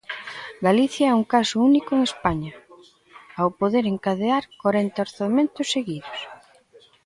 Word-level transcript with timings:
Galicia 0.67 1.05
é 1.11 1.17
un 1.21 1.25
caso 1.33 1.55
único 1.69 1.89
en 1.93 2.01
España, 2.09 2.53
ao 3.39 3.49
poder 3.59 3.85
encadear 3.93 4.43
corenta 4.61 5.05
orzamentos 5.07 5.67
seguidos. 5.75 6.19